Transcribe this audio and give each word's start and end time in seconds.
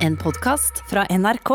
En 0.00 0.16
podkast 0.16 0.82
fra 0.88 1.04
NRK. 1.10 1.50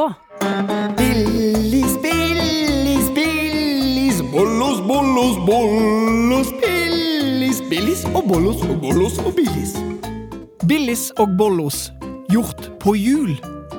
Billis, 0.97 2.01
Billis, 2.01 3.13
Billis, 3.15 4.21
bollos, 4.31 4.81
bollos, 4.87 5.37
bollos, 5.47 6.51
Billis, 6.61 7.61
Billis 7.69 8.03
og 8.13 8.27
bollos 8.29 8.61
og 8.61 8.75
bollos 8.83 9.17
og 9.23 9.33
Billis. 9.33 9.73
Billis 10.69 11.07
og 11.17 11.33
Bollos, 11.39 11.89
gjort 12.29 12.67
på 12.81 12.93
hjul, 12.93 13.33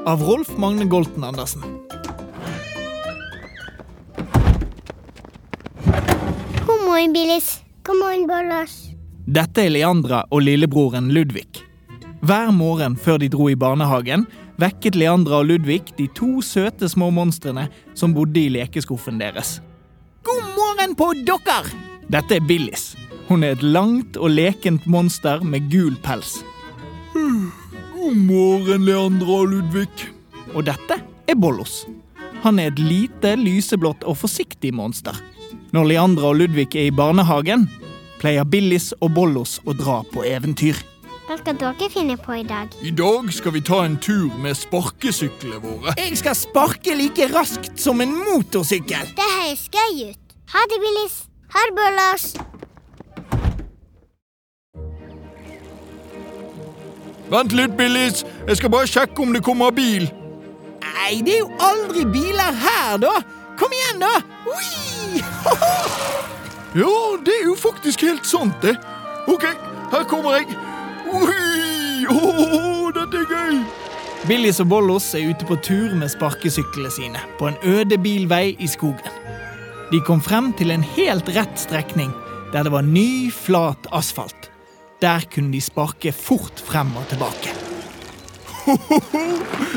av 0.06 0.24
Rolf 0.26 0.50
Magne 0.58 0.88
Golten 0.90 1.22
Andersen. 1.26 1.62
God 6.66 6.82
morgen, 6.88 7.14
Billis. 7.14 7.60
God 7.86 8.02
morgen, 8.02 8.26
Bollos. 8.26 8.74
Dette 9.26 9.62
er 9.68 9.70
Leandra 9.78 10.24
og 10.30 10.42
lillebroren 10.42 11.12
Ludvig. 11.14 11.62
Hver 12.26 12.50
morgen 12.50 12.96
før 12.98 13.20
de 13.22 13.28
dro 13.30 13.46
i 13.46 13.54
barnehagen, 13.54 14.26
vekket 14.60 14.96
Leandra 14.96 15.40
og 15.42 15.50
Ludvig 15.50 15.82
de 15.98 16.06
to 16.16 16.40
søte 16.44 16.88
små 16.88 17.10
monstrene 17.14 17.68
som 17.94 18.14
bodde 18.16 18.40
i 18.40 18.52
lekeskuffen 18.52 19.20
deres. 19.20 19.58
God 20.26 20.42
morgen 20.56 20.96
på 20.98 21.12
dere! 21.26 21.60
Dette 22.10 22.38
er 22.38 22.46
Billis. 22.46 22.94
Hun 23.26 23.42
er 23.42 23.56
et 23.56 23.62
langt 23.62 24.16
og 24.16 24.30
lekent 24.30 24.84
monster 24.86 25.42
med 25.42 25.66
gul 25.72 25.96
pels. 26.04 26.38
God 27.14 28.14
morgen, 28.14 28.84
Leandra 28.86 29.40
og 29.40 29.50
Ludvig. 29.50 29.90
Og 30.54 30.66
dette 30.68 31.00
er 31.26 31.34
Bollos. 31.34 31.84
Han 32.44 32.60
er 32.62 32.70
et 32.70 32.78
lite, 32.78 33.34
lyseblått 33.40 34.04
og 34.06 34.20
forsiktig 34.20 34.70
monster. 34.76 35.16
Når 35.74 35.90
Leandra 35.90 36.30
og 36.30 36.38
Ludvig 36.38 36.68
er 36.76 36.88
i 36.88 36.94
barnehagen, 36.94 37.66
pleier 38.20 38.46
Billis 38.46 38.92
og 39.00 39.10
Bollos 39.16 39.58
å 39.66 39.74
dra 39.74 40.02
på 40.12 40.22
eventyr. 40.28 40.78
Hva 41.26 41.34
skal 41.40 41.56
dere 41.58 41.88
finne 41.90 42.14
på 42.22 42.36
i 42.38 42.44
dag? 42.46 42.70
I 42.86 42.92
dag 42.94 43.32
skal 43.34 43.52
vi 43.56 43.60
ta 43.66 43.80
en 43.82 43.96
tur 43.98 44.30
med 44.38 44.54
sparkesyklene 44.54 45.58
våre. 45.58 45.94
Jeg 45.98 46.18
skal 46.20 46.36
sparke 46.38 46.94
like 46.94 47.26
raskt 47.32 47.80
som 47.82 47.98
en 48.00 48.12
motorsykkel. 48.14 49.08
Det 49.18 49.26
høres 49.32 49.64
gøy 49.74 50.12
ut. 50.12 50.36
Ha 50.52 50.62
det, 50.70 50.78
Billis. 50.84 51.16
Ha 51.54 51.64
det, 51.66 51.74
Bollos. 51.80 52.26
Vent 57.34 57.56
litt, 57.58 57.74
Billis. 57.76 58.22
Jeg 58.46 58.60
skal 58.60 58.70
bare 58.70 58.86
sjekke 58.86 59.26
om 59.26 59.34
det 59.34 59.42
kommer 59.42 59.74
bil. 59.74 60.06
Nei, 60.86 61.18
det 61.26 61.34
er 61.34 61.42
jo 61.42 61.50
aldri 61.58 62.06
biler 62.06 62.54
her, 62.62 63.02
da. 63.02 63.16
Kom 63.58 63.74
igjen, 63.74 63.98
da. 64.06 64.14
Ja, 66.76 66.92
det 67.24 67.32
er 67.32 67.46
jo 67.48 67.54
faktisk 67.56 68.02
helt 68.04 68.26
sant, 68.28 68.58
det. 68.60 68.74
OK, 69.32 69.46
her 69.90 70.02
kommer 70.04 70.36
jeg. 70.36 70.52
Åh, 71.06 72.92
dette 72.94 73.22
er 73.22 73.28
gøy. 73.30 73.60
Billis 74.26 74.58
og 74.62 74.68
Bollos 74.72 75.06
er 75.14 75.28
ute 75.30 75.46
på 75.46 75.56
tur 75.62 75.94
med 75.94 76.10
sparkesyklene 76.10 76.90
sine 76.90 77.20
på 77.38 77.46
en 77.50 77.58
øde 77.62 77.98
bilvei 78.02 78.56
i 78.58 78.66
skogen. 78.66 79.12
De 79.92 80.00
kom 80.02 80.20
frem 80.22 80.50
til 80.58 80.72
en 80.74 80.82
helt 80.96 81.28
rett 81.36 81.60
strekning 81.60 82.10
der 82.52 82.66
det 82.66 82.72
var 82.72 82.82
ny, 82.82 83.30
flat 83.32 83.86
asfalt. 83.94 84.50
Der 85.02 85.22
kunne 85.34 85.52
de 85.52 85.60
sparke 85.60 86.12
fort 86.12 86.62
frem 86.64 86.90
og 86.96 87.06
tilbake. 87.10 87.54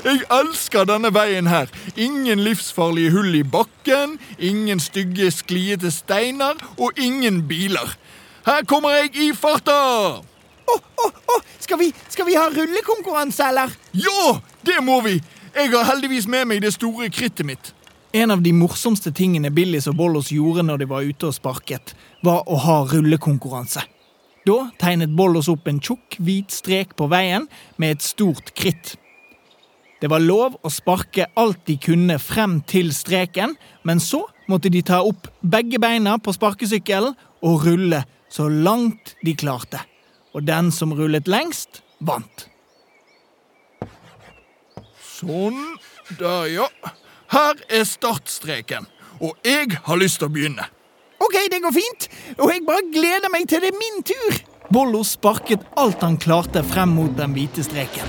Jeg 0.10 0.24
elsker 0.34 0.88
denne 0.90 1.12
veien 1.14 1.50
her. 1.50 1.70
Ingen 1.98 2.42
livsfarlige 2.42 3.12
hull 3.14 3.36
i 3.36 3.44
bakken, 3.44 4.18
ingen 4.40 4.80
stygge, 4.82 5.30
skliete 5.32 5.92
steiner 5.94 6.58
og 6.78 6.98
ingen 6.98 7.44
biler. 7.48 7.98
Her 8.46 8.66
kommer 8.66 8.98
jeg 8.98 9.16
i 9.16 9.32
farta! 9.36 10.29
Åh, 10.70 10.86
åh, 11.06 11.20
åh, 11.36 11.42
skal, 11.60 11.80
vi, 11.82 11.90
skal 12.10 12.28
vi 12.28 12.38
ha 12.38 12.46
rullekonkurranse, 12.54 13.50
eller? 13.50 13.74
Ja, 13.92 14.40
det 14.68 14.80
må 14.86 15.02
vi! 15.06 15.20
Jeg 15.56 15.72
har 15.74 15.88
heldigvis 15.90 16.28
med 16.30 16.46
meg 16.50 16.62
det 16.62 16.76
store 16.76 17.10
krittet 17.10 17.48
mitt. 17.48 17.72
En 18.14 18.32
av 18.34 18.42
de 18.42 18.52
morsomste 18.54 19.12
tingene 19.14 19.52
Billis 19.54 19.88
og 19.90 19.98
Bollos 19.98 20.32
gjorde 20.34 20.64
når 20.66 20.82
de 20.82 20.90
var 20.90 21.06
ute 21.06 21.30
og 21.30 21.36
sparket, 21.36 21.94
var 22.26 22.46
å 22.50 22.58
ha 22.64 22.78
rullekonkurranse. 22.90 23.84
Da 24.48 24.58
tegnet 24.82 25.14
Bollos 25.14 25.50
opp 25.52 25.68
en 25.70 25.82
tjukk, 25.84 26.18
hvit 26.18 26.54
strek 26.54 26.96
på 26.98 27.10
veien 27.12 27.46
med 27.78 27.98
et 27.98 28.06
stort 28.06 28.54
kritt. 28.58 28.96
Det 30.00 30.08
var 30.10 30.24
lov 30.24 30.56
å 30.64 30.72
sparke 30.72 31.28
alt 31.38 31.66
de 31.68 31.76
kunne 31.82 32.16
frem 32.24 32.62
til 32.64 32.94
streken, 32.96 33.58
men 33.84 34.00
så 34.00 34.24
måtte 34.50 34.72
de 34.72 34.82
ta 34.86 35.02
opp 35.06 35.28
begge 35.42 35.82
beina 35.82 36.16
på 36.24 36.34
sparkesykkelen 36.34 37.18
og 37.46 37.66
rulle 37.68 38.06
så 38.32 38.48
langt 38.50 39.18
de 39.26 39.36
klarte. 39.38 39.84
Og 40.34 40.46
den 40.46 40.72
som 40.72 40.94
rullet 40.94 41.28
lengst, 41.28 41.82
vant. 42.00 42.48
Sånn. 45.02 45.58
Der, 46.20 46.48
ja. 46.52 46.68
Her 47.34 47.58
er 47.70 47.86
startstreken. 47.86 48.88
Og 49.20 49.36
jeg 49.44 49.80
har 49.84 50.00
lyst 50.00 50.22
til 50.22 50.30
å 50.30 50.34
begynne. 50.34 50.70
Ok, 51.20 51.36
det 51.52 51.60
går 51.60 51.74
fint, 51.76 52.06
og 52.38 52.48
jeg 52.54 52.64
bare 52.64 52.86
gleder 52.94 53.32
meg 53.34 53.50
til 53.52 53.60
det 53.60 53.74
er 53.74 53.80
min 53.80 54.00
tur. 54.08 54.38
Bollo 54.72 55.02
sparket 55.04 55.66
alt 55.82 56.04
han 56.06 56.16
klarte 56.22 56.64
frem 56.64 56.94
mot 56.96 57.12
den 57.18 57.34
hvite 57.36 57.66
streken. 57.66 58.08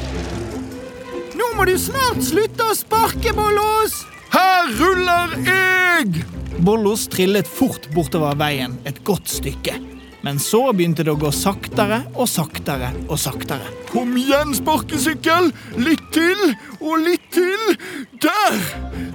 Nå 1.34 1.48
må 1.56 1.66
du 1.66 1.74
snart 1.80 2.20
slutte 2.22 2.68
å 2.68 2.76
sparke, 2.76 3.32
Bollos! 3.34 4.04
Her 4.30 4.70
ruller 4.78 5.34
jeg! 5.42 6.22
Bollos 6.62 7.08
trillet 7.10 7.48
fort 7.48 7.88
bortover 7.96 8.38
veien 8.38 8.76
et 8.86 9.00
godt 9.08 9.26
stykke. 9.32 9.74
Men 10.22 10.38
så 10.38 10.72
begynte 10.76 11.04
det 11.06 11.14
å 11.14 11.20
gå 11.20 11.30
saktere 11.32 12.02
og 12.12 12.28
saktere 12.28 12.90
og 13.06 13.16
saktere. 13.20 13.70
Kom 13.88 14.12
igjen, 14.20 14.52
sparkesykkel! 14.56 15.48
Litt 15.80 16.02
til 16.12 16.42
og 16.80 17.00
litt 17.06 17.24
til. 17.32 17.78
Der! 18.20 18.58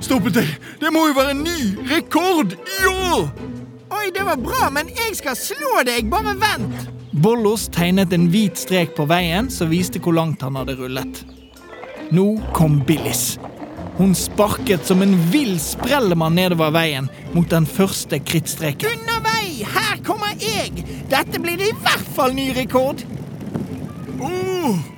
Stoppet 0.04 0.42
jeg. 0.42 0.58
Det 0.82 0.92
må 0.94 1.06
jo 1.10 1.18
være 1.18 1.36
en 1.36 1.46
ny 1.46 1.60
rekord! 1.92 2.58
i 2.58 2.90
år! 2.90 3.30
Oi, 3.96 4.10
det 4.12 4.26
var 4.26 4.42
bra, 4.42 4.70
men 4.74 4.90
jeg 4.90 5.14
skal 5.22 5.38
slå 5.38 5.86
deg. 5.86 6.10
Bare 6.12 6.34
vent. 6.42 6.90
Bollos 7.16 7.70
tegnet 7.72 8.12
en 8.14 8.26
hvit 8.34 8.58
strek 8.60 8.96
på 8.98 9.06
veien 9.08 9.48
som 9.54 9.70
viste 9.72 10.02
hvor 10.04 10.18
langt 10.18 10.42
han 10.44 10.58
hadde 10.60 10.76
rullet. 10.82 11.22
Nå 12.12 12.34
kom 12.58 12.82
Billis. 12.86 13.38
Hun 13.96 14.12
sparket 14.18 14.84
som 14.90 15.02
en 15.06 15.16
vill 15.32 15.56
sprellemann 15.62 16.36
nedover 16.36 16.74
veien 16.76 17.08
mot 17.32 17.48
den 17.50 17.64
første 17.70 18.20
krittstreken. 18.20 18.92
Unna 18.92 19.15
kommer 20.06 20.36
jeg! 20.40 20.86
Dette 21.10 21.40
blir 21.42 21.62
i 21.62 21.72
hvert 21.84 22.10
fall 22.16 22.36
ny 22.38 22.50
rekord. 22.56 23.02
Å, 24.16 24.32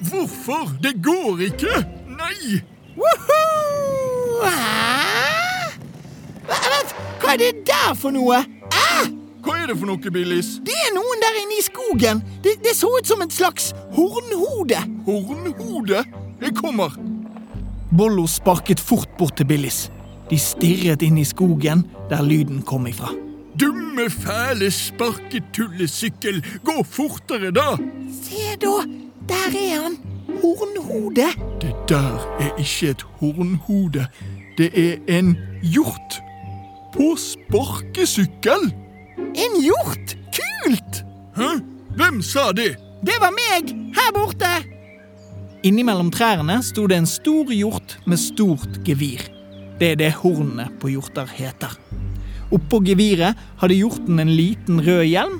hvorfor? 0.09 0.73
Det 0.83 0.97
går 1.03 1.47
ikke! 1.49 1.81
Nei! 2.17 2.61
Hva, 6.47 6.57
vent, 6.71 6.93
hva 7.21 7.33
er 7.33 7.41
det 7.41 7.51
der 7.67 7.93
for 7.97 8.15
noe? 8.15 8.43
Ah! 8.71 9.05
Hva 9.43 9.57
er 9.61 9.71
det 9.71 9.77
for 9.79 9.87
noe, 9.89 10.11
Billis? 10.11 10.57
Det 10.67 10.75
er 10.87 10.95
noen 10.95 11.21
der 11.23 11.41
inne 11.41 11.59
i 11.59 11.65
skogen. 11.65 12.23
Det, 12.43 12.57
det 12.63 12.75
så 12.75 12.89
ut 12.97 13.07
som 13.07 13.23
et 13.23 13.35
slags 13.35 13.71
hornhode. 13.95 14.79
Hornhode? 15.07 16.03
Jeg 16.41 16.55
kommer. 16.57 16.97
Bollo 17.97 18.27
sparket 18.29 18.81
fort 18.83 19.09
bort 19.19 19.37
til 19.39 19.47
Billis. 19.49 19.87
De 20.27 20.39
stirret 20.41 21.05
inn 21.07 21.17
i 21.21 21.25
skogen 21.27 21.85
der 22.11 22.25
lyden 22.25 22.59
kom 22.67 22.89
ifra. 22.91 23.13
Dumme, 23.59 24.09
fæle 24.09 24.71
sparketullesykkel! 24.71 26.45
Gå 26.63 26.83
fortere, 26.83 27.51
da! 27.51 27.75
Se 28.23 28.57
da, 28.61 28.75
der 29.29 29.47
er 29.53 29.81
han. 29.81 29.97
Hornhode. 30.41 31.25
Det 31.61 31.73
der 31.89 32.37
er 32.39 32.57
ikke 32.59 32.89
et 32.89 33.01
hornhode. 33.01 34.07
Det 34.57 34.69
er 34.75 35.19
en 35.19 35.37
hjort. 35.63 36.19
På 36.93 37.15
sparkesykkel! 37.17 38.73
En 39.17 39.61
hjort! 39.63 40.17
Kult! 40.37 41.03
Hæ? 41.37 41.49
Hvem 41.95 42.21
sa 42.21 42.51
det? 42.51 42.75
Det 43.05 43.17
var 43.21 43.33
meg, 43.33 43.73
her 43.97 44.13
borte. 44.13 44.53
Innimellom 45.63 46.11
trærne 46.13 46.59
sto 46.63 46.85
det 46.87 46.97
en 47.01 47.09
stor 47.09 47.49
hjort 47.53 47.97
med 48.05 48.21
stort 48.21 48.83
gevir. 48.85 49.25
Det 49.79 49.91
er 49.91 49.97
det 49.99 50.13
hornene 50.21 50.69
på 50.81 50.93
hjorter 50.93 51.29
heter. 51.33 51.73
Oppå 52.53 52.79
geviret 52.85 53.35
hadde 53.59 53.75
hjorten 53.75 54.21
en 54.23 54.31
liten 54.31 54.79
rød 54.83 55.03
hjelm, 55.09 55.39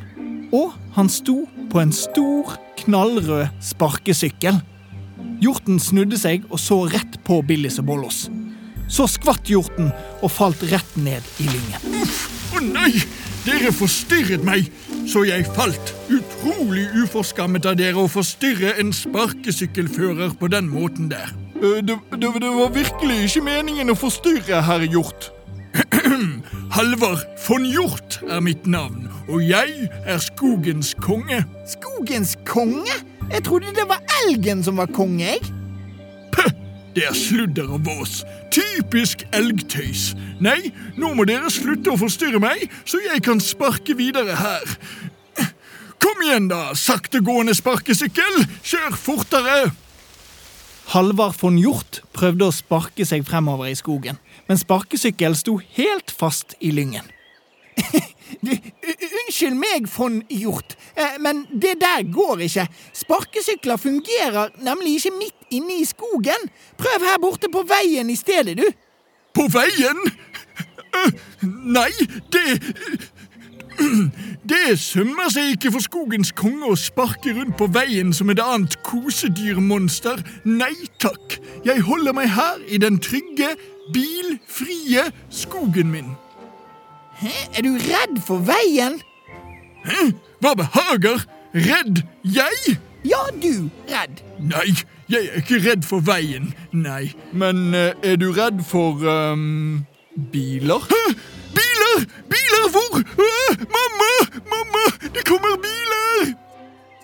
og 0.56 0.74
han 0.98 1.12
sto 1.12 1.46
på 1.72 1.82
en 1.82 1.94
stor, 1.96 2.58
knallrød 2.82 3.48
sparkesykkel. 3.64 4.60
Hjorten 5.44 5.80
snudde 5.80 6.20
seg 6.20 6.48
og 6.50 6.60
så 6.62 6.82
rett 6.92 7.20
på 7.28 7.40
Billis 7.48 7.80
og 7.82 7.88
Bollos. 7.92 8.26
Så 8.88 9.08
skvatt 9.12 9.50
hjorten 9.52 9.92
og 10.24 10.32
falt 10.32 10.64
rett 10.72 11.00
ned 11.00 11.24
i 11.44 11.48
lyngen. 11.52 12.04
Å 12.56 12.64
nei! 12.64 12.94
Dere 13.48 13.70
forstyrret 13.72 14.44
meg, 14.44 14.66
så 15.08 15.22
jeg 15.24 15.46
falt. 15.56 15.94
Utrolig 16.12 16.84
uforskammet 17.00 17.64
av 17.70 17.78
dere 17.80 18.02
å 18.02 18.10
forstyrre 18.12 18.74
en 18.82 18.92
sparkesykkelfører 18.92 20.34
på 20.36 20.50
den 20.52 20.68
måten 20.68 21.08
der. 21.14 21.32
Eh, 21.56 21.80
Det, 21.80 21.96
det, 22.12 22.34
det 22.44 22.52
var 22.58 22.76
virkelig 22.76 23.22
ikke 23.30 23.46
meningen 23.48 23.94
å 23.94 23.96
forstyrre, 23.96 24.60
herr 24.68 24.84
Hjort. 24.84 25.32
Halvard 26.78 27.26
von 27.48 27.64
Hjort 27.66 28.20
er 28.30 28.38
mitt 28.46 28.68
navn, 28.70 29.08
og 29.26 29.42
jeg 29.42 29.88
er 30.06 30.20
skogens 30.22 30.92
konge. 31.02 31.40
Skogens 31.66 32.36
konge? 32.46 32.94
Jeg 33.32 33.42
trodde 33.48 33.74
det 33.74 33.88
var 33.90 34.04
elgen 34.20 34.62
som 34.64 34.78
var 34.78 34.86
konge, 34.94 35.26
jeg. 35.26 35.40
Puh, 36.36 36.52
Det 36.96 37.08
er 37.10 37.18
sludder 37.18 37.74
og 37.74 37.82
vås. 37.86 38.22
Typisk 38.54 39.26
elgtøys. 39.34 40.12
Nei, 40.38 40.70
nå 41.02 41.16
må 41.18 41.26
dere 41.26 41.50
slutte 41.50 41.96
å 41.96 41.98
forstyrre 41.98 42.44
meg, 42.46 42.70
så 42.86 43.02
jeg 43.08 43.26
kan 43.26 43.42
sparke 43.42 43.98
videre 43.98 44.38
her. 44.38 44.78
Kom 45.98 46.22
igjen, 46.28 46.46
da, 46.54 46.76
saktegående 46.78 47.58
sparkesykkel! 47.58 48.44
Kjør 48.62 49.02
fortere! 49.02 49.60
Halvard 50.94 51.36
von 51.42 51.58
Hjort 51.60 52.02
prøvde 52.16 52.48
å 52.48 52.56
sparke 52.56 53.06
seg 53.08 53.26
fremover 53.28 53.68
i 53.68 53.76
skogen, 53.76 54.20
men 54.48 54.60
sparkesykkelen 54.60 55.36
sto 55.36 55.58
helt 55.76 56.14
fast 56.16 56.56
i 56.64 56.72
lyngen. 56.72 57.10
Unnskyld 58.48 59.58
meg, 59.60 59.90
von 59.92 60.22
Hjort, 60.32 60.78
eh, 60.96 61.18
men 61.24 61.44
det 61.52 61.76
der 61.82 62.08
går 62.08 62.46
ikke. 62.48 62.68
Sparkesykler 62.96 63.82
fungerer 63.82 64.56
nemlig 64.64 64.98
ikke 65.02 65.16
midt 65.18 65.52
inne 65.60 65.82
i 65.82 65.88
skogen. 65.88 66.48
Prøv 66.80 67.06
her 67.10 67.20
borte 67.22 67.52
på 67.52 67.66
veien 67.68 68.10
i 68.10 68.18
stedet, 68.20 68.58
du. 68.58 68.66
På 69.36 69.48
veien? 69.52 70.00
Uh, 70.96 71.12
Nei, 71.78 71.92
det 72.34 72.46
Det 74.52 74.80
sømmer 74.80 75.30
seg 75.34 75.54
ikke 75.56 75.72
for 75.76 75.84
skogens 75.84 76.32
konge 76.38 76.72
å 76.72 76.78
sparke 76.80 77.34
rundt 77.36 77.58
på 77.60 77.68
veien 77.74 78.14
som 78.16 78.32
et 78.34 78.42
annet 78.42 78.78
kosedyrmonster. 78.88 80.22
Nei 80.48 80.74
takk, 81.04 81.38
jeg 81.68 81.84
holder 81.88 82.16
meg 82.18 82.32
her 82.36 82.62
i 82.68 82.80
den 82.82 83.00
trygge, 83.04 83.54
bilfrie 83.94 85.08
skogen 85.30 85.92
min. 85.94 86.16
Hæ? 87.22 87.34
Er 87.58 87.66
du 87.66 87.78
redd 87.82 88.20
for 88.26 88.44
veien? 88.46 89.00
Hæ, 89.86 90.12
Hva 90.42 90.54
behager? 90.54 91.24
Redd 91.56 92.04
jeg? 92.24 92.78
Ja, 93.08 93.24
du 93.42 93.70
redd. 93.90 94.22
Nei, 94.40 94.74
jeg 95.10 95.30
er 95.32 95.42
ikke 95.42 95.62
redd 95.64 95.86
for 95.88 96.04
veien, 96.04 96.52
nei. 96.76 97.14
Men 97.32 97.72
eh, 97.74 97.94
er 98.04 98.20
du 98.20 98.30
redd 98.36 98.60
for 98.68 99.02
um, 99.08 99.86
biler? 100.34 100.84
Hæ? 100.92 101.16
Biler! 101.98 102.28
Biler 102.30 102.70
hvor? 102.72 102.98
Øh, 102.98 103.58
mamma! 103.76 104.12
Mamma! 104.54 104.84
Det 105.16 105.26
kommer 105.26 105.56
biler! 105.58 106.34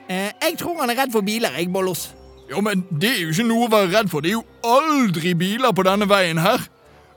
Eh, 0.09 0.31
jeg 0.49 0.55
tror 0.59 0.81
han 0.81 0.89
er 0.89 1.01
redd 1.01 1.11
for 1.11 1.21
biler, 1.21 1.49
jeg, 1.57 1.73
Bollos. 1.73 2.15
Jo, 2.51 2.61
men 2.61 2.85
det 3.01 3.09
er 3.09 3.21
jo 3.21 3.29
ikke 3.29 3.47
noe 3.47 3.67
å 3.67 3.71
være 3.71 3.91
redd 3.97 4.09
for. 4.11 4.21
Det 4.21 4.33
er 4.33 4.37
jo 4.37 4.45
aldri 4.63 5.33
biler 5.33 5.71
på 5.71 5.85
denne 5.87 6.09
veien 6.09 6.37
her. 6.43 6.61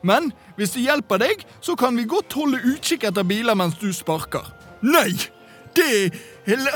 Men 0.06 0.30
hvis 0.56 0.76
det 0.76 0.84
hjelper 0.86 1.20
deg, 1.20 1.42
så 1.60 1.74
kan 1.74 1.96
vi 1.98 2.06
godt 2.08 2.32
holde 2.38 2.62
utkikk 2.64 3.08
etter 3.08 3.26
biler 3.26 3.58
mens 3.58 3.76
du 3.80 3.90
sparker. 3.92 4.46
Nei! 4.86 5.10
Det 5.76 5.88
er... 6.46 6.70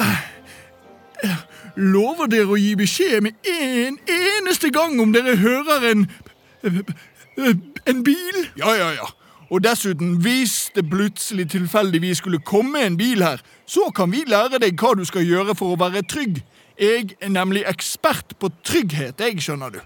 Lover 1.77 2.27
dere 2.29 2.51
å 2.51 2.59
gi 2.59 2.75
beskjed 2.77 3.23
med 3.25 3.49
en 3.49 3.97
eneste 4.11 4.73
gang 4.75 4.99
om 5.01 5.13
dere 5.15 5.37
hører 5.39 5.87
en 5.93 6.09
En 7.89 8.03
bil? 8.05 8.43
Ja, 8.59 8.75
ja, 8.77 8.91
ja. 8.99 9.07
Og 9.51 9.65
dessuten, 9.65 10.15
hvis 10.23 10.71
det 10.75 10.85
plutselig 10.91 11.49
tilfeldigvis 11.51 12.23
skulle 12.23 12.39
komme 12.39 12.85
en 12.87 12.97
bil 12.97 13.23
her, 13.23 13.41
så 13.67 13.91
kan 13.95 14.13
vi 14.13 14.23
lære 14.27 14.61
deg 14.63 14.79
hva 14.79 14.95
du 14.95 15.03
skal 15.09 15.27
gjøre 15.27 15.57
for 15.59 15.75
å 15.75 15.81
være 15.81 16.05
trygg. 16.07 16.39
Jeg 16.79 17.17
er 17.21 17.33
nemlig 17.35 17.65
ekspert 17.67 18.37
på 18.39 18.53
trygghet, 18.65 19.19
jeg, 19.19 19.43
skjønner 19.43 19.75
du. 19.75 19.81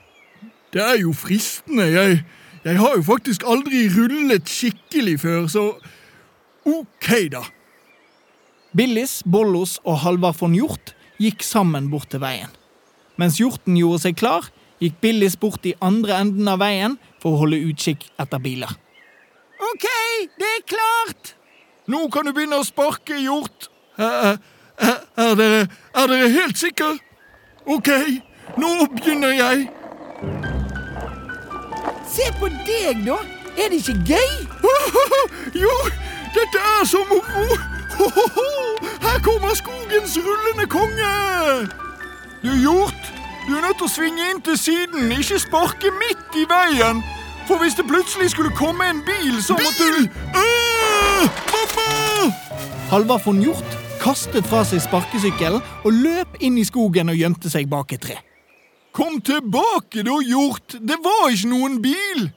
Det 0.75 0.83
er 0.85 1.01
jo 1.01 1.15
fristende. 1.17 1.89
Jeg, 1.89 2.21
jeg 2.65 2.79
har 2.79 2.97
jo 2.99 3.07
faktisk 3.09 3.47
aldri 3.49 3.87
rullet 3.95 4.53
skikkelig 4.53 5.17
før, 5.25 5.49
så 5.49 5.65
OK, 6.69 7.09
da. 7.33 7.47
Billis, 8.77 9.23
Bollos 9.25 9.79
og 9.85 10.03
Halvard 10.05 10.37
von 10.43 10.55
Hjort 10.57 10.93
gikk 11.23 11.45
sammen 11.47 11.89
bort 11.93 12.11
til 12.13 12.21
veien. 12.21 12.53
Mens 13.17 13.41
hjorten 13.41 13.79
gjorde 13.79 14.05
seg 14.05 14.19
klar, 14.21 14.51
gikk 14.83 15.01
Billis 15.01 15.39
bort 15.41 15.65
i 15.65 15.77
andre 15.81 16.19
enden 16.21 16.49
av 16.51 16.61
veien 16.61 16.99
for 17.23 17.33
å 17.33 17.45
holde 17.45 17.63
utkikk 17.71 18.11
etter 18.21 18.43
biler. 18.43 18.75
OK, 19.75 19.87
det 20.39 20.47
er 20.57 20.63
klart. 20.67 21.37
Nå 21.87 22.07
kan 22.09 22.27
du 22.27 22.31
begynne 22.33 22.61
å 22.63 22.65
sparke, 22.67 23.17
hjort. 23.19 23.67
Er, 23.99 24.37
er, 24.79 25.01
er, 25.19 25.33
dere, 25.35 25.63
er 25.99 26.13
dere 26.13 26.29
helt 26.31 26.61
sikre? 26.61 26.93
OK, 27.67 27.91
nå 28.61 28.71
begynner 28.93 29.35
jeg. 29.35 29.65
Se 32.07 32.29
på 32.39 32.53
deg, 32.69 33.03
da. 33.09 33.19
Er 33.59 33.73
det 33.73 33.81
ikke 33.83 34.15
gøy? 34.15 34.37
Jo, 35.65 35.75
dette 36.35 36.63
er 36.77 36.87
så 36.87 37.03
moro! 37.11 37.59
Her 39.05 39.19
kommer 39.27 39.59
skogens 39.59 40.17
rullende 40.23 40.69
konge! 40.71 41.11
Du, 42.43 42.55
hjort, 42.63 43.11
du 43.49 43.57
er 43.59 43.67
nødt 43.67 43.83
til 43.83 43.91
å 43.91 43.93
svinge 43.97 44.31
inn 44.31 44.43
til 44.47 44.59
siden, 44.59 45.13
ikke 45.19 45.43
sparke 45.43 45.93
midt 45.99 46.39
i 46.39 46.47
veien. 46.51 47.03
For 47.49 47.61
hvis 47.61 47.75
det 47.77 47.87
plutselig 47.89 48.31
skulle 48.31 48.51
komme 48.57 48.87
en 48.91 49.03
bil, 49.05 49.43
så 49.43 49.53
måtte 49.53 49.89
du 49.97 50.03
Øh, 50.41 51.25
Mamma! 51.53 52.33
Halvard 52.91 53.25
von 53.25 53.41
Hjort 53.43 53.79
kastet 54.01 54.47
fra 54.47 54.63
seg 54.69 54.83
sparkesykkelen 54.85 55.61
og 55.85 55.93
løp 55.93 56.39
inn 56.45 56.59
i 56.61 56.65
skogen 56.65 57.09
og 57.13 57.17
gjemte 57.17 57.51
seg 57.53 57.69
bak 57.73 57.93
et 57.97 58.03
tre. 58.05 58.17
Kom 58.95 59.21
tilbake, 59.25 60.05
da, 60.07 60.17
hjort! 60.29 60.77
Det 60.81 60.97
var 61.05 61.29
ikke 61.33 61.51
noen 61.53 61.81
bil! 61.83 62.29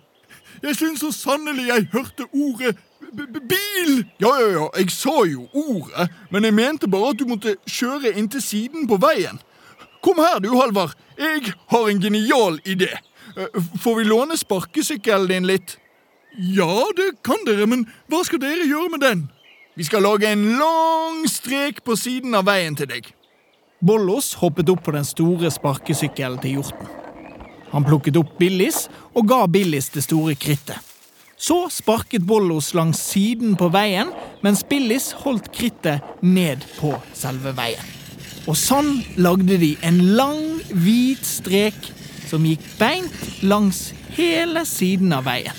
Jeg 0.64 0.76
syns 0.80 1.04
så 1.04 1.12
sannelig 1.14 1.68
jeg 1.68 1.90
hørte 1.94 2.26
ordet 2.34 2.76
bil! 3.14 3.92
Ja, 4.24 4.32
ja, 4.42 4.48
ja, 4.56 4.70
jeg 4.80 4.92
sa 4.92 5.20
jo 5.30 5.48
ordet, 5.54 6.08
men 6.32 6.48
jeg 6.48 6.56
mente 6.58 6.90
bare 6.90 7.12
at 7.14 7.20
du 7.20 7.28
måtte 7.30 7.58
kjøre 7.70 8.16
inn 8.18 8.32
til 8.34 8.42
siden 8.42 8.88
på 8.90 8.98
veien. 9.04 9.40
Kom 10.04 10.20
her, 10.22 10.40
du, 10.42 10.50
Halvard. 10.58 10.96
Jeg 11.20 11.54
har 11.72 11.88
en 11.92 12.02
genial 12.02 12.60
idé. 12.66 12.90
Eh, 13.38 13.64
Får 13.84 13.96
vi 13.96 14.04
låne 14.04 14.38
sparkesykkelen 14.38 15.28
din 15.28 15.48
litt? 15.48 15.78
Ja, 16.38 16.86
det 16.96 17.12
kan 17.24 17.46
dere, 17.46 17.66
men 17.70 17.86
hva 18.10 18.24
skal 18.26 18.42
dere 18.42 18.66
gjøre 18.66 18.94
med 18.94 19.04
den? 19.06 19.28
Vi 19.78 19.86
skal 19.86 20.02
lage 20.06 20.30
en 20.30 20.58
lang 20.58 21.24
strek 21.30 21.84
på 21.86 21.96
siden 21.98 22.34
av 22.38 22.48
veien 22.50 22.76
til 22.78 22.90
deg. 22.90 23.12
Bollos 23.86 24.34
hoppet 24.42 24.70
opp 24.74 24.82
på 24.88 24.94
den 24.96 25.06
store 25.06 25.52
sparkesykkelen 25.54 26.40
til 26.42 26.58
hjorten. 26.58 26.90
Han 27.70 27.86
plukket 27.86 28.18
opp 28.18 28.38
Billis 28.40 28.88
og 29.14 29.28
ga 29.30 29.44
Billis 29.46 29.92
det 29.94 30.06
store 30.08 30.34
krittet. 30.40 30.82
Så 31.38 31.68
sparket 31.70 32.26
Bollos 32.26 32.72
langs 32.74 32.98
siden 33.12 33.54
på 33.60 33.70
veien, 33.70 34.10
mens 34.42 34.64
Billis 34.66 35.12
holdt 35.22 35.52
krittet 35.54 36.02
ned 36.26 36.66
på 36.80 36.96
selve 37.14 37.54
veien. 37.54 37.94
Og 38.50 38.58
sånn 38.58 39.04
lagde 39.22 39.60
de 39.62 39.76
en 39.86 40.00
lang, 40.18 40.42
hvit 40.74 41.22
strek 41.28 41.92
som 42.30 42.46
gikk 42.46 42.64
beint 42.80 43.44
langs 43.44 43.92
hele 44.18 44.66
siden 44.68 45.14
av 45.16 45.28
veien. 45.28 45.56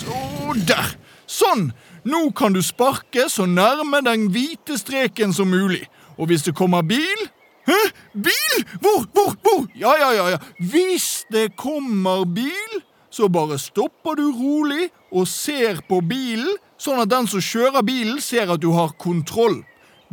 Så 0.00 0.54
der. 0.68 0.94
Sånn. 1.26 1.70
Nå 2.06 2.28
kan 2.38 2.54
du 2.54 2.60
sparke 2.62 3.26
så 3.32 3.48
nærme 3.50 3.98
den 4.06 4.28
hvite 4.30 4.76
streken 4.78 5.32
som 5.34 5.50
mulig. 5.50 5.82
Og 6.16 6.30
hvis 6.30 6.46
det 6.46 6.54
kommer 6.56 6.86
bil 6.86 7.26
Hæ? 7.66 7.78
Bil? 8.14 8.64
Hvor? 8.78 9.06
Hvor? 9.12 9.32
Hvor? 9.42 9.66
Ja, 9.74 9.92
ja, 9.98 10.12
ja. 10.14 10.28
ja. 10.28 10.38
Hvis 10.58 11.24
det 11.32 11.56
kommer 11.56 12.24
bil, 12.24 12.76
så 13.10 13.28
bare 13.28 13.58
stopper 13.58 14.14
du 14.14 14.30
rolig 14.30 14.90
og 15.10 15.26
ser 15.28 15.80
på 15.88 15.98
bilen, 16.00 16.60
sånn 16.78 17.02
at 17.02 17.10
den 17.10 17.26
som 17.26 17.42
kjører 17.42 17.82
bilen, 17.82 18.20
ser 18.22 18.52
at 18.54 18.62
du 18.62 18.70
har 18.70 18.94
kontroll. 19.02 19.64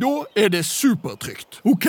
Da 0.02 0.24
er 0.34 0.50
det 0.50 0.64
supertrygt. 0.66 1.60
OK. 1.62 1.86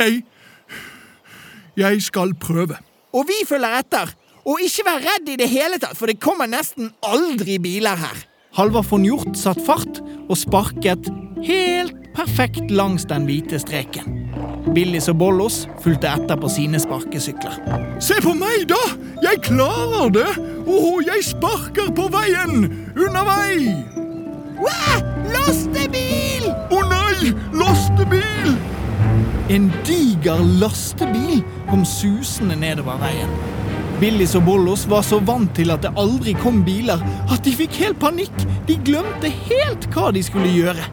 Jeg 1.76 2.02
skal 2.06 2.36
prøve. 2.38 2.78
Og 3.16 3.28
vi 3.30 3.42
følger 3.48 3.80
etter. 3.80 4.12
Og 4.46 4.62
ikke 4.62 4.86
vær 4.86 5.02
redd 5.02 5.30
i 5.32 5.38
det 5.40 5.48
hele 5.50 5.80
tatt, 5.82 5.98
for 5.98 6.12
det 6.12 6.22
kommer 6.22 6.50
nesten 6.50 6.92
aldri 7.06 7.58
biler 7.64 7.98
her. 7.98 8.26
Halvard 8.56 8.88
von 8.92 9.04
Hjort 9.08 9.34
satt 9.40 9.60
fart 9.66 10.04
og 10.30 10.38
sparket 10.40 11.10
helt 11.44 11.96
perfekt 12.16 12.70
langs 12.72 13.08
den 13.10 13.26
hvite 13.28 13.60
streken. 13.60 14.22
Billis 14.76 15.10
og 15.12 15.18
Bollos 15.20 15.64
fulgte 15.84 16.12
etter 16.12 16.40
på 16.40 16.50
sine 16.52 16.80
sparkesykler. 16.82 17.58
Se 18.04 18.20
på 18.24 18.36
meg, 18.38 18.68
da! 18.70 18.80
Jeg 19.24 19.42
klarer 19.48 20.14
det! 20.14 20.30
Å, 20.66 20.78
jeg 21.06 21.26
sparker 21.28 21.92
på 21.96 22.08
veien! 22.14 22.70
Under 22.96 23.28
vei! 23.28 23.76
Wow! 24.62 25.04
Lastebil! 25.32 26.48
Å 26.52 26.82
nei! 26.92 27.34
Lastebil! 27.56 28.56
En 29.46 29.68
diger 29.86 30.40
lastebil 30.58 31.44
kom 31.70 31.84
susende 31.86 32.56
nedover 32.58 32.98
veien. 32.98 33.30
Billis 34.02 34.34
og 34.36 34.48
Bollos 34.48 34.88
var 34.90 35.06
så 35.06 35.20
vant 35.22 35.52
til 35.56 35.70
at 35.72 35.84
det 35.86 35.92
aldri 36.02 36.34
kom 36.40 36.64
biler, 36.66 37.00
at 37.30 37.46
de 37.46 37.54
fikk 37.54 37.78
helt 37.84 38.00
panikk. 38.02 38.34
De 38.66 38.80
glemte 38.88 39.30
helt 39.46 39.86
hva 39.94 40.10
de 40.16 40.24
skulle 40.26 40.50
gjøre. 40.50 40.90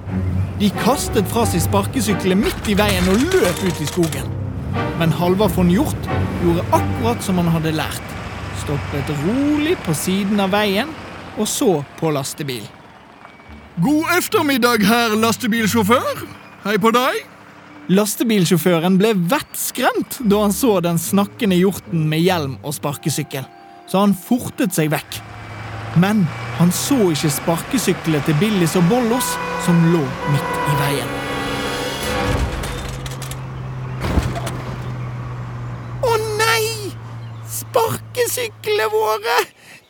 De 0.60 0.68
kastet 0.82 1.26
fra 1.32 1.46
seg 1.48 1.64
sparkesyklene 1.64 2.44
midt 2.44 2.68
i 2.68 2.76
veien 2.78 3.08
og 3.10 3.24
løp 3.32 3.64
ut 3.64 3.80
i 3.80 3.88
skogen. 3.88 4.28
Men 5.00 5.16
Halvard 5.16 5.56
von 5.56 5.72
Hjort 5.72 6.12
gjorde 6.44 6.68
akkurat 6.76 7.24
som 7.24 7.40
han 7.40 7.50
hadde 7.56 7.72
lært. 7.80 8.14
Stoppet 8.62 9.16
rolig 9.24 9.78
på 9.88 9.96
siden 9.96 10.44
av 10.44 10.52
veien 10.52 10.92
og 11.40 11.48
så 11.48 11.80
på 11.98 12.12
lastebilen. 12.12 12.68
God 13.80 14.12
ettermiddag, 14.12 14.84
herr 14.84 15.16
lastebilsjåfør. 15.16 16.26
Hei 16.68 16.76
på 16.76 16.92
deg. 16.92 17.31
Lastebilsjåføren 17.90 18.94
ble 18.94 19.10
vettskremt 19.26 20.20
da 20.30 20.44
han 20.44 20.52
så 20.54 20.76
den 20.84 21.00
snakkende 21.02 21.56
hjorten 21.58 22.04
med 22.08 22.22
hjelm 22.22 22.54
og 22.62 22.76
sparkesykkel. 22.76 23.42
så 23.90 24.04
han 24.04 24.14
fortet 24.14 24.72
seg 24.72 24.92
vekk. 24.92 25.18
Men 25.98 26.22
han 26.56 26.70
så 26.72 27.10
ikke 27.10 27.30
sparkesyklene 27.34 28.22
til 28.24 28.38
Billis 28.40 28.76
og 28.78 28.86
Bollos, 28.88 29.34
som 29.66 29.80
lå 29.92 30.00
midt 30.30 30.54
i 30.62 30.76
veien. 30.78 31.10
Å 36.06 36.14
nei! 36.38 36.94
Sparkesyklene 37.50 38.88
våre! 38.94 39.36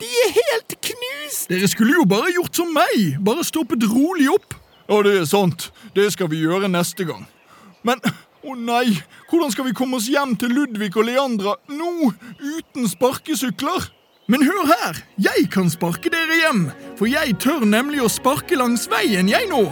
De 0.01 0.09
er 0.25 0.35
helt 0.41 0.79
knust! 0.89 1.47
Dere 1.53 1.69
skulle 1.71 2.01
jo 2.01 2.09
bare 2.09 2.33
gjort 2.33 2.57
som 2.57 2.73
meg, 2.75 3.21
bare 3.21 3.47
stoppet 3.47 3.85
rolig 3.93 4.33
opp. 4.33 4.57
Ja, 4.89 5.05
det 5.05 5.15
er 5.21 5.29
sant. 5.29 5.69
Det 5.95 6.09
skal 6.17 6.33
vi 6.33 6.43
gjøre 6.43 6.73
neste 6.73 7.07
gang. 7.07 7.29
Men 7.87 8.03
å 8.43 8.55
nei, 8.59 8.97
hvordan 9.31 9.53
skal 9.55 9.69
vi 9.69 9.75
komme 9.77 9.99
oss 9.99 10.09
hjem 10.11 10.37
til 10.39 10.55
Ludvig 10.55 10.93
og 10.97 11.07
Leandra 11.09 11.57
nå, 11.71 12.11
uten 12.39 12.89
sparkesykler? 12.91 13.91
Men 14.31 14.45
hør 14.47 14.69
her, 14.71 14.99
jeg 15.19 15.49
kan 15.53 15.71
sparke 15.71 16.11
dere 16.13 16.39
hjem, 16.39 16.67
for 16.99 17.11
jeg 17.11 17.35
tør 17.43 17.67
nemlig 17.67 18.05
å 18.05 18.11
sparke 18.11 18.57
langs 18.59 18.87
veien, 18.91 19.31
jeg 19.31 19.49
nå. 19.51 19.65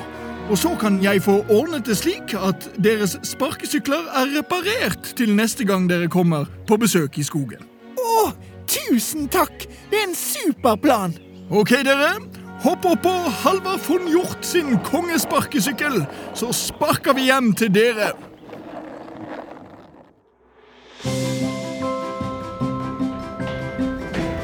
Og 0.50 0.59
så 0.59 0.73
kan 0.81 0.97
jeg 0.99 1.23
få 1.23 1.37
ordnet 1.47 1.87
det 1.87 1.95
slik 2.00 2.35
at 2.35 2.67
deres 2.83 3.14
sparkesykler 3.26 4.09
er 4.19 4.33
reparert 4.35 5.12
til 5.19 5.31
neste 5.38 5.62
gang 5.69 5.87
dere 5.90 6.11
kommer 6.11 6.50
på 6.67 6.79
besøk 6.83 7.21
i 7.23 7.26
skogen. 7.26 7.62
Å, 7.95 8.33
tusen 8.67 9.31
takk! 9.31 9.69
Det 9.90 10.02
er 10.02 10.09
en 10.09 10.19
super 10.19 10.75
plan! 10.83 11.14
Ok, 11.50 11.76
dere. 11.87 12.17
Hopp 12.61 12.85
oppå 12.85 12.97
på 13.02 13.11
Halvard 13.43 13.81
von 13.88 14.09
Hjort 14.12 14.45
sin 14.45 14.79
kongesparkesykkel, 14.85 16.02
så 16.35 16.52
sparker 16.52 17.17
vi 17.17 17.31
hjem 17.31 17.55
til 17.57 17.73
dere. 17.73 18.11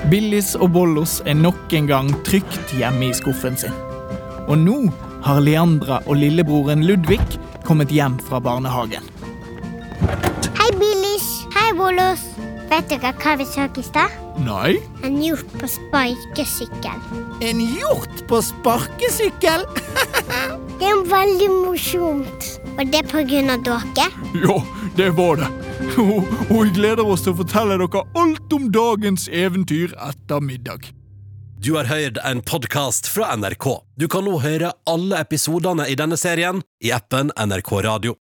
Billis 0.08 0.54
og 0.56 0.70
Bollos 0.72 1.18
er 1.28 1.36
nok 1.36 1.76
en 1.76 1.92
gang 1.92 2.12
trygt 2.24 2.72
hjemme 2.78 3.10
i 3.10 3.14
skuffen 3.20 3.60
sin. 3.60 3.76
Og 4.48 4.56
nå 4.64 4.78
har 5.26 5.44
Leandra 5.44 6.00
og 6.06 6.16
lillebroren 6.16 6.86
Ludvig 6.88 7.20
kommet 7.68 7.92
hjem 7.92 8.16
fra 8.28 8.40
barnehagen. 8.40 9.04
Hei, 10.56 10.70
Billis. 10.80 11.32
Hei, 11.52 11.72
Bollos. 11.76 12.30
Vet 12.70 12.88
dere 12.94 13.12
hva 13.12 13.36
vi 13.36 13.44
så 13.50 13.68
i 13.76 13.84
stad? 13.84 14.25
Nei, 14.44 14.76
En 15.02 15.16
hjort 15.24 15.48
på 15.60 15.68
sparkesykkel. 15.68 16.98
En 17.40 17.60
hjort 17.60 18.22
på 18.28 18.40
sparkesykkel? 18.44 19.64
Det 20.78 20.84
er 20.90 21.00
veldig 21.08 21.48
morsomt. 21.54 22.48
Og 22.76 22.90
det 22.92 23.00
på 23.08 23.22
grunn 23.24 23.48
av 23.54 23.62
dere. 23.64 24.10
ja, 24.42 24.56
det 24.98 25.06
var 25.16 25.40
det. 25.40 25.48
Og, 26.02 26.28
og 26.50 26.58
vi 26.66 26.74
gleder 26.76 27.08
oss 27.08 27.24
til 27.24 27.32
å 27.32 27.38
fortelle 27.38 27.78
dere 27.80 28.02
alt 28.20 28.52
om 28.52 28.68
dagens 28.74 29.24
eventyr 29.32 29.94
etter 30.10 30.44
middag. 30.44 30.90
Du 31.64 31.72
har 31.78 31.88
hørt 31.88 32.20
en 32.28 32.44
podkast 32.44 33.08
fra 33.08 33.32
NRK. 33.40 33.70
Du 33.96 34.04
kan 34.12 34.28
nå 34.28 34.36
høre 34.44 34.74
alle 34.84 35.24
episodene 35.24 35.88
i 35.88 35.96
denne 35.96 36.20
serien 36.20 36.60
i 36.84 36.92
appen 36.92 37.32
NRK 37.40 37.72
Radio. 37.88 38.18